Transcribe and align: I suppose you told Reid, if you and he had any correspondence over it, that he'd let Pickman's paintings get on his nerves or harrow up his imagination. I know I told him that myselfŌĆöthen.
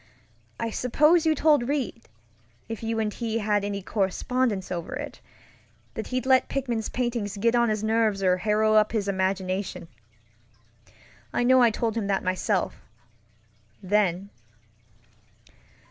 I 0.59 0.71
suppose 0.71 1.27
you 1.27 1.35
told 1.35 1.69
Reid, 1.69 2.09
if 2.67 2.81
you 2.81 2.97
and 2.97 3.13
he 3.13 3.37
had 3.37 3.63
any 3.63 3.83
correspondence 3.83 4.71
over 4.71 4.95
it, 4.95 5.21
that 5.93 6.07
he'd 6.07 6.25
let 6.25 6.49
Pickman's 6.49 6.89
paintings 6.89 7.37
get 7.37 7.53
on 7.55 7.69
his 7.69 7.83
nerves 7.83 8.23
or 8.23 8.37
harrow 8.37 8.73
up 8.73 8.93
his 8.93 9.07
imagination. 9.07 9.87
I 11.31 11.43
know 11.43 11.61
I 11.61 11.69
told 11.69 11.95
him 11.95 12.07
that 12.07 12.23
myselfŌĆöthen. 12.23 14.29